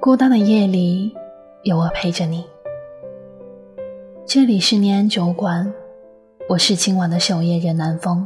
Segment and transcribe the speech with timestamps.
[0.00, 1.12] 孤单的夜里，
[1.62, 2.46] 有我陪着你。
[4.24, 5.72] 这里是念安酒馆，
[6.48, 8.24] 我是今晚的守夜人南风。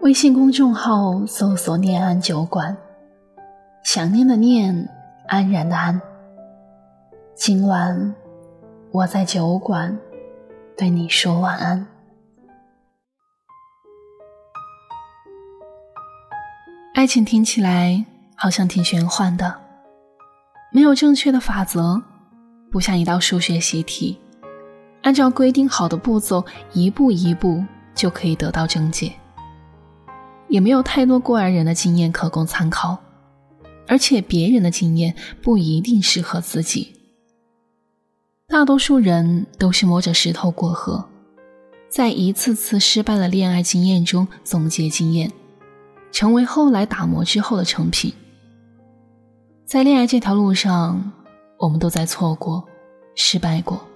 [0.00, 2.76] 微信公众号搜索“念安酒馆”，
[3.84, 4.88] 想念的念，
[5.26, 6.00] 安然的安。
[7.34, 8.14] 今晚
[8.90, 9.98] 我在酒馆
[10.76, 11.86] 对你说晚安。
[16.94, 18.04] 爱情听起来
[18.34, 19.54] 好像挺玄幻的，
[20.70, 22.02] 没有正确的法则，
[22.70, 24.18] 不像一道数学习题，
[25.02, 27.64] 按照规定好的步骤一步一步
[27.94, 29.12] 就可以得到正解。
[30.48, 32.98] 也没有太多过来人的经验可供参考，
[33.86, 36.94] 而且别人的经验不一定适合自己。
[38.46, 41.06] 大多数人都是摸着石头过河，
[41.90, 45.30] 在一次次失败的恋爱经验中总结经验。
[46.10, 48.12] 成为后来打磨之后的成品。
[49.68, 51.12] 在恋爱这条路上，
[51.58, 52.66] 我们都在错过、
[53.14, 53.86] 失败过，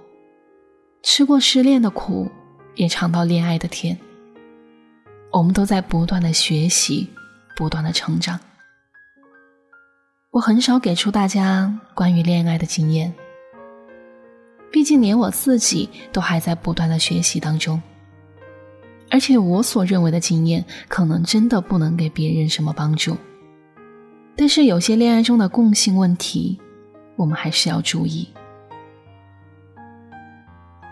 [1.02, 2.30] 吃过失恋的苦，
[2.74, 3.96] 也尝到恋爱的甜。
[5.30, 7.08] 我们都在不断的学习，
[7.56, 8.38] 不断的成长。
[10.32, 13.10] 我很少给出大家关于恋爱的经验，
[14.70, 17.80] 毕竟连我自己都还在不断的学习当中。
[19.10, 23.16] 而且我所认为的经验，可能真的不能给别人什么帮助。
[24.36, 26.58] 但是有些恋爱中的共性问题，
[27.16, 28.28] 我们还是要注意。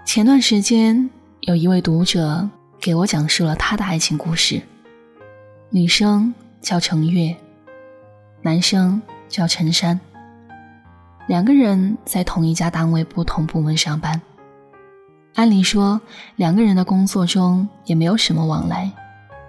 [0.05, 1.08] 前段时间，
[1.41, 2.48] 有一位读者
[2.80, 4.60] 给我讲述了他的爱情故事。
[5.70, 7.34] 女生叫程月，
[8.42, 9.98] 男生叫陈山。
[11.28, 14.20] 两个人在同一家单位不同部门上班。
[15.36, 16.00] 按理说，
[16.36, 18.91] 两个人的工作中也没有什么往来，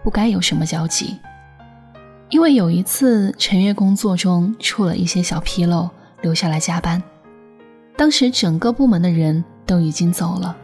[0.04, 1.18] 不该有什么交集。
[2.32, 5.90] 因为有一次陈月工作中出了一些小纰漏，
[6.22, 7.02] 留下来加班。
[7.98, 10.56] 当时整个部门的人都已经走了，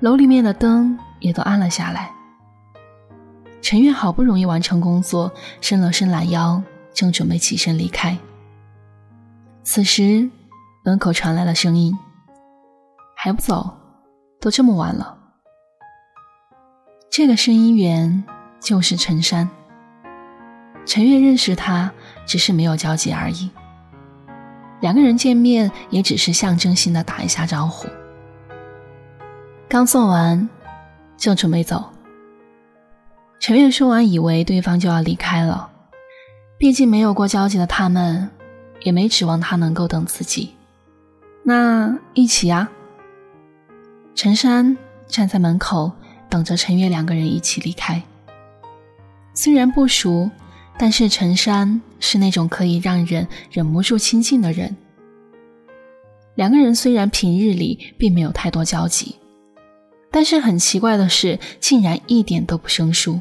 [0.00, 2.12] 楼里面的灯也都暗了下来。
[3.62, 5.32] 陈月好不容易完成工作，
[5.62, 8.16] 伸了伸懒腰，正准备起身离开。
[9.64, 10.30] 此时，
[10.84, 11.98] 门口传来了声音
[13.16, 13.74] ：“还不走？”
[14.38, 15.16] 都这么晚了，
[17.10, 18.22] 这个声音源
[18.60, 19.48] 就是陈山。
[20.86, 21.92] 陈月认识他，
[22.24, 23.50] 只是没有交集而已。
[24.80, 27.88] 两个人见面也只是象征性的打一下招呼。
[29.68, 30.48] 刚做完，
[31.16, 31.84] 就准备走。
[33.40, 35.68] 陈月说完，以为对方就要离开了，
[36.56, 38.30] 毕竟没有过交集的他们，
[38.82, 40.54] 也没指望他能够等自己。
[41.42, 42.68] 那一起呀。
[44.14, 45.92] 陈山站在门口
[46.30, 48.02] 等着陈月两个人一起离开。
[49.34, 50.30] 虽然不熟，
[50.78, 54.76] 但是陈山是那种可以让人忍不住亲近的人。
[56.34, 59.16] 两个人虽然平日里并没有太多交集，
[60.10, 63.20] 但是很奇怪的是，竟然一点都不生疏。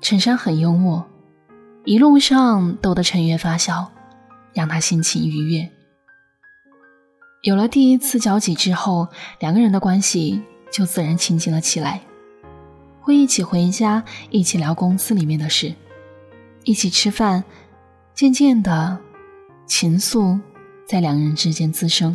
[0.00, 1.04] 陈山很幽默，
[1.84, 3.90] 一路上逗得陈月发笑，
[4.52, 5.68] 让他心情愉悦。
[7.42, 9.08] 有了第一次交集之后，
[9.40, 12.00] 两个人的关系就自然亲近了起来，
[13.00, 15.74] 会一起回家，一起聊公司里面的事，
[16.68, 17.42] 一起吃饭。
[18.12, 18.98] 渐渐的，
[19.64, 20.38] 情愫
[20.86, 22.14] 在两人之间滋生，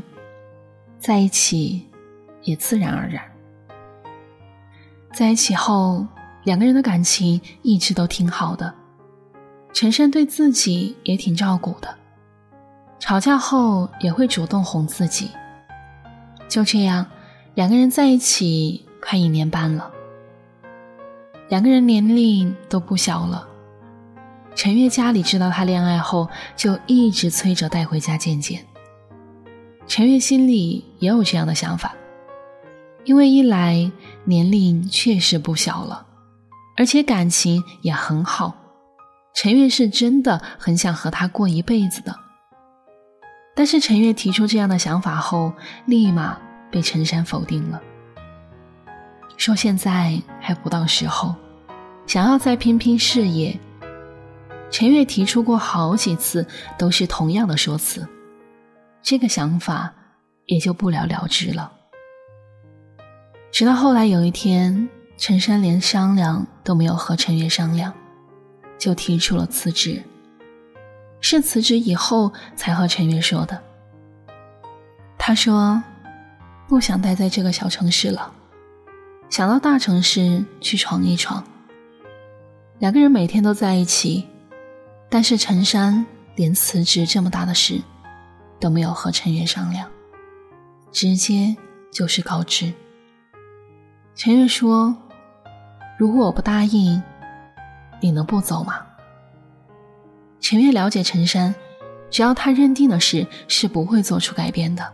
[1.00, 1.90] 在一起
[2.44, 3.24] 也自然而然。
[5.12, 6.06] 在一起后，
[6.44, 8.72] 两个人的感情一直都挺好的，
[9.74, 11.96] 陈山对自己也挺照顾的。
[13.00, 15.32] 吵架后也会主动哄自己，
[16.48, 17.04] 就这样，
[17.56, 19.90] 两个人在一起快一年半了。
[21.50, 23.48] 两个人年龄都不小了。
[24.56, 28.66] 陈月家里知道他恋爱后，就一直催着带回家见见。
[29.88, 31.96] 陈月心里也有这样的想法，
[33.04, 33.92] 因为一来
[34.26, 36.06] 年龄确实不小了，
[36.78, 38.56] 而且感情也很好，
[39.34, 42.16] 陈月是真的很想和他过一辈子的。
[43.56, 45.52] 但是陈月提出这样的想法后，
[45.86, 46.38] 立马
[46.72, 47.82] 被陈山否定了，
[49.36, 51.36] 说现在还不到时候，
[52.08, 53.60] 想要再拼拼事业。
[54.74, 56.48] 陈月提出过好几次，
[56.80, 58.08] 都是同样的说辞，
[59.04, 59.94] 这个想法
[60.48, 61.72] 也就不了了之了。
[63.52, 67.94] 直到后来有一天，陈山连商量都没有和陈月商量，
[68.80, 70.02] 就提出了辞职。
[71.22, 73.62] 是辞职以后才和陈月说的。
[75.20, 75.84] 他说，
[76.68, 78.34] 不想待在这个小城市了，
[79.30, 81.44] 想到大城市去闯一闯。
[82.80, 84.28] 两个人每天都在一起，
[85.14, 86.04] 但是陈山
[86.36, 87.80] 连辞职这么大的事
[88.60, 89.88] 都没有和陈月商量，
[90.92, 91.56] 直接
[91.92, 92.74] 就是告知。
[94.16, 94.98] 陈月说
[96.00, 97.00] ：“如果我不答应，
[98.02, 98.84] 你能不走吗？”
[100.42, 101.54] 陈月了解陈山，
[102.10, 104.94] 只要他认定的事是不会做出改变的，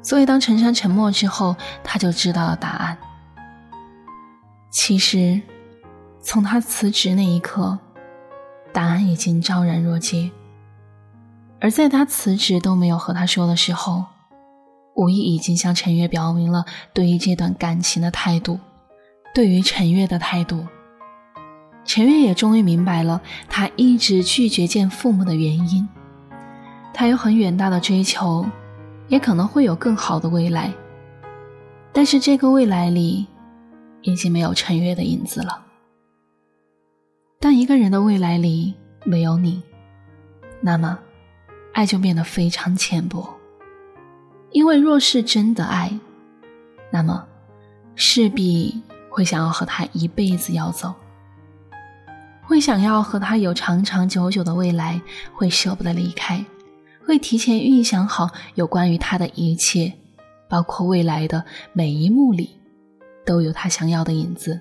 [0.00, 1.54] 所以当陈山沉默之后，
[1.84, 2.96] 他就知道了答案。
[4.70, 5.38] 其实，
[6.22, 7.78] 从他辞职那一刻，
[8.78, 10.30] 答案已经昭然若揭。
[11.58, 14.04] 而在他辞职都没有和他说的时候，
[14.94, 16.64] 无意已经向陈月表明了
[16.94, 18.60] 对于这段感情的态度，
[19.34, 20.64] 对于陈月的态度。
[21.84, 25.88] 陈月也终于明白了他一直拒绝见父母的原因。
[26.94, 28.46] 他有很远大的追求，
[29.08, 30.72] 也可能会有更好的未来，
[31.92, 33.26] 但是这个未来里。
[34.02, 35.64] 已经没有陈月的影子了。
[37.40, 38.74] 当一个人的未来里
[39.04, 39.62] 没有你，
[40.60, 40.98] 那么
[41.72, 43.32] 爱就变得非常浅薄。
[44.50, 45.96] 因为若是真的爱，
[46.90, 47.24] 那么
[47.94, 50.92] 势必会想要和他一辈子要走，
[52.42, 55.00] 会想要和他有长长久久的未来，
[55.32, 56.44] 会舍不得离开，
[57.06, 59.92] 会提前预想好有关于他的一切，
[60.48, 62.50] 包括未来的每一幕里。
[63.24, 64.58] 都有他想要的影子。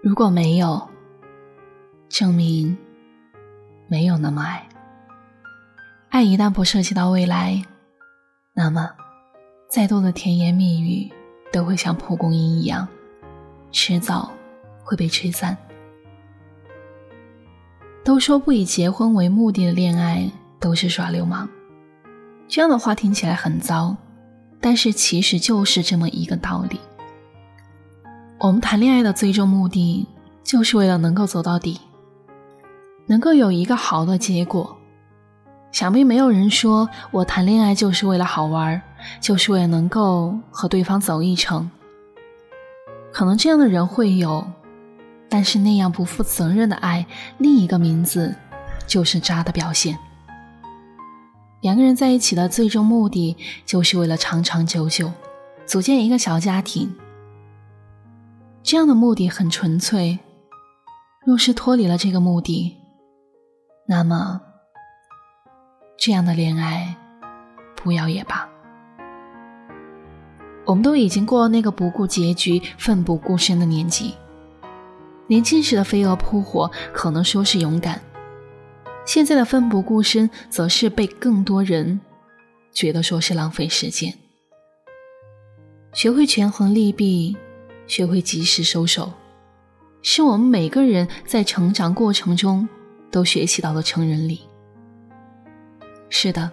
[0.00, 0.88] 如果没有，
[2.08, 2.76] 证明
[3.88, 4.66] 没有那么爱。
[6.08, 7.62] 爱一旦不涉及到未来，
[8.54, 8.90] 那么
[9.68, 11.12] 再多的甜言蜜语
[11.52, 12.86] 都会像蒲公英一样，
[13.70, 14.32] 迟早
[14.82, 15.56] 会被吹散。
[18.04, 20.30] 都说不以结婚为目的的恋爱
[20.60, 21.48] 都是耍流氓，
[22.46, 23.96] 这样的话听起来很糟，
[24.60, 26.80] 但是其实就是这么一个道理。
[28.38, 30.06] 我们谈恋爱的最终目的，
[30.44, 31.80] 就是为了能够走到底，
[33.06, 34.76] 能够有一个好的结果。
[35.72, 38.80] 想必没有人说我谈恋爱就是为了好玩，
[39.20, 41.70] 就是为了能够和对方走一程。
[43.12, 44.46] 可能这样的人会有，
[45.28, 47.06] 但是那样不负责任的爱，
[47.38, 48.34] 另一个名字
[48.86, 49.98] 就是渣的表现。
[51.62, 55.10] 两个人在一起的最终目的，就是为了长长久久，
[55.66, 56.94] 组建一个小家庭。
[58.62, 60.18] 这样的目的很纯粹，
[61.24, 62.76] 若是脱离了这个目的，
[63.86, 64.40] 那么
[65.96, 66.96] 这样的恋爱
[67.76, 68.48] 不要也罢。
[70.64, 74.14] 我们都已经过了那个不顾结局、奋不顾身的年纪，
[75.28, 78.00] 年轻时的飞蛾扑火可能说是勇敢，
[79.04, 82.00] 现在的奋不顾身则是被更多人
[82.72, 84.12] 觉得说是浪费时间。
[85.92, 87.36] 学会权衡利弊。
[87.88, 89.12] 学会及时收手，
[90.02, 92.68] 是我们每个人在成长过程中
[93.10, 94.42] 都学习到了成人礼。
[96.08, 96.50] 是的，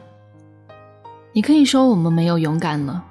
[1.31, 3.03] 你可以说我们没有勇敢了，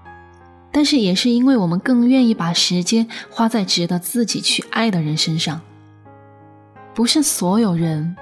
[0.70, 5.60] 但是也是因为我们更愿意把时间花在值得自己去爱的人身上。
[6.94, 8.16] 不是所有人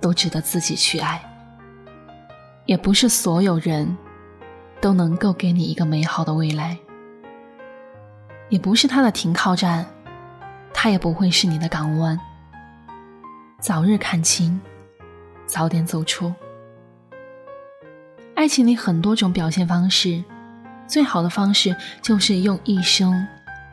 [0.00, 1.20] 都值得自己去爱，
[2.66, 3.96] 也不是所有人
[4.80, 6.78] 都能够给你一个美好的未来。
[8.48, 9.86] 也不是他的停靠站，
[10.74, 12.20] 他也不会是你的港湾。
[13.62, 14.60] 早日看清，
[15.46, 16.34] 早点走出。
[18.34, 20.24] 爱情里很多种表现方式，
[20.88, 23.24] 最好的方式就是用一生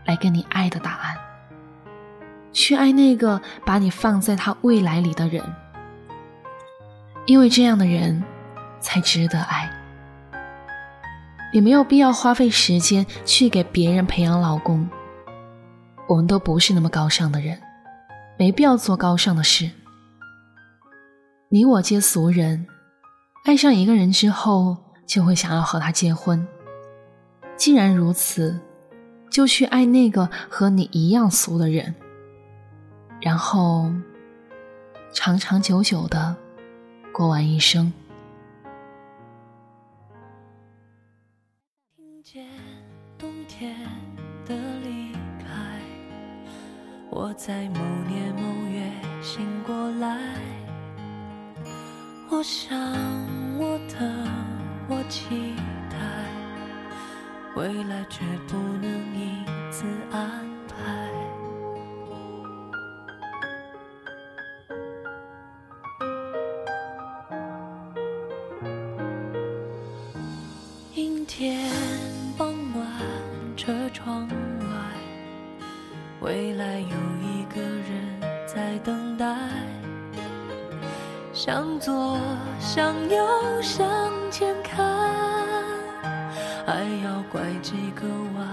[0.06, 1.16] 来跟你爱的答案，
[2.54, 5.44] 去爱那个把你放在他未来里的人，
[7.26, 8.24] 因为这样的人
[8.80, 9.68] 才值得爱。
[11.52, 14.88] 也没有必要花费时间去给别人培养老公。
[16.08, 17.60] 我们都不是那么高尚的人，
[18.38, 19.72] 没必要做高尚的事。
[21.52, 22.68] 你我皆俗人，
[23.44, 24.78] 爱上一个人之后
[25.08, 26.48] 就会想要和他结婚。
[27.58, 28.62] 既然如此，
[29.32, 31.96] 就去爱那个和你一样俗的人，
[33.20, 33.92] 然后
[35.12, 36.36] 长长久久的
[37.12, 37.92] 过完一生
[42.24, 42.46] 见
[43.18, 43.76] 冬天
[44.46, 45.82] 的离开。
[47.10, 48.88] 我在某年某月
[49.20, 50.16] 醒过来，
[52.32, 52.80] 我想
[53.58, 53.96] 我的，
[54.88, 55.56] 我期
[55.90, 55.98] 待，
[57.56, 60.22] 未来却不能一次安
[60.68, 61.10] 排。
[70.94, 71.68] 阴天
[72.38, 72.86] 傍晚，
[73.58, 74.34] 车窗外。
[76.22, 79.26] 未来有一个人在等待，
[81.42, 82.20] 向左，
[82.60, 83.26] 向右，
[83.62, 83.88] 向
[84.30, 84.86] 前看，
[86.66, 88.06] 还要拐几个
[88.36, 88.46] 弯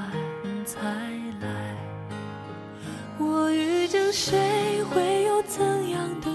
[0.65, 0.79] 才
[1.41, 1.49] 来。
[3.19, 6.31] 我遇见谁，会有怎样的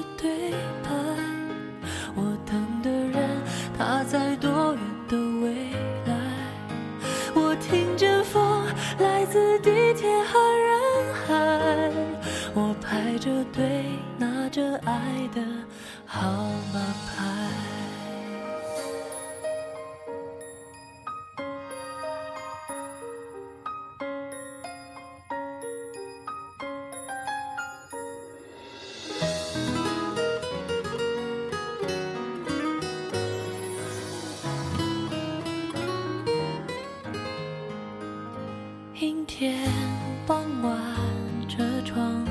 [15.01, 15.41] 爱的
[16.05, 16.21] 号
[16.71, 17.09] 码牌。
[38.99, 39.67] 阴天
[40.27, 40.77] 傍晚，
[41.49, 42.23] 车窗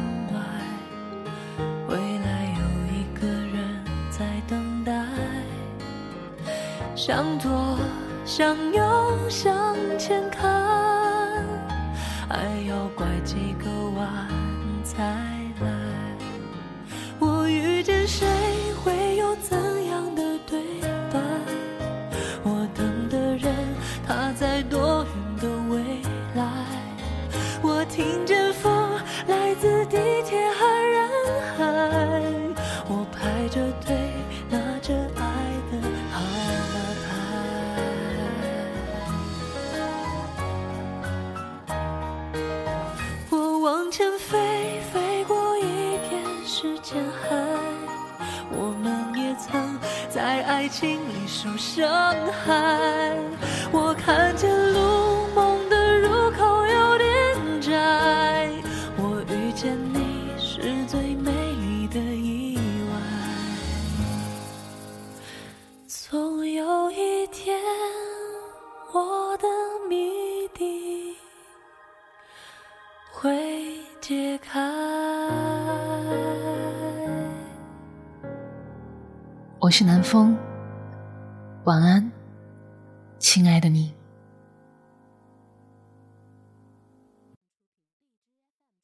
[7.11, 7.77] 向左，
[8.25, 10.49] 向右，向前看，
[12.29, 12.37] 还
[12.69, 13.90] 要拐几个弯
[43.91, 47.35] 往前飞，飞过一片时间海，
[48.53, 49.77] 我们也曾
[50.09, 53.19] 在爱情里受伤害。
[53.73, 58.49] 我看见路梦的入口有点窄，
[58.97, 62.57] 我遇见你是最美丽的意
[62.93, 62.95] 外。
[65.89, 66.30] 从
[79.71, 80.37] 我是南风，
[81.63, 82.11] 晚安，
[83.21, 83.90] 亲爱的你。